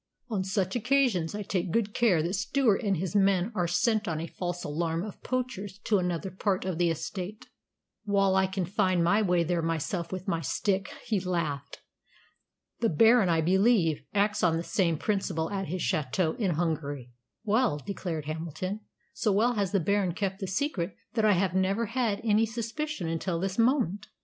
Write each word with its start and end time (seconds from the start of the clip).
On 0.31 0.43
such 0.43 0.75
occasions 0.75 1.35
I 1.35 1.43
take 1.43 1.69
good 1.69 1.93
care 1.93 2.23
that 2.23 2.33
Stewart 2.33 2.81
and 2.81 2.97
his 2.97 3.15
men 3.15 3.51
are 3.53 3.67
sent 3.67 4.07
on 4.07 4.19
a 4.19 4.25
false 4.25 4.63
alarm 4.63 5.03
of 5.03 5.21
poachers 5.21 5.77
to 5.83 5.99
another 5.99 6.31
part 6.31 6.65
of 6.65 6.79
the 6.79 6.89
estate, 6.89 7.45
while 8.03 8.35
I 8.35 8.47
can 8.47 8.65
find 8.65 9.03
my 9.03 9.21
way 9.21 9.43
there 9.43 9.61
myself 9.61 10.11
with 10.11 10.27
my 10.27 10.41
stick," 10.41 10.91
he 11.05 11.19
laughed. 11.19 11.83
"The 12.79 12.89
Baron, 12.89 13.29
I 13.29 13.41
believe, 13.41 14.01
acts 14.11 14.41
on 14.41 14.57
the 14.57 14.63
same 14.63 14.97
principle 14.97 15.51
at 15.51 15.67
his 15.67 15.83
château 15.83 16.35
in 16.39 16.55
Hungary." 16.55 17.11
"Well," 17.43 17.77
declared 17.77 18.25
Hamilton, 18.25 18.79
"so 19.13 19.31
well 19.31 19.53
has 19.53 19.71
the 19.71 19.79
Baron 19.79 20.13
kept 20.15 20.39
the 20.39 20.47
secret 20.47 20.95
that 21.13 21.25
I 21.25 21.33
have 21.33 21.53
never 21.53 21.85
had 21.85 22.19
any 22.23 22.47
suspicion 22.47 23.07
until 23.07 23.39
this 23.39 23.59
moment. 23.59 24.07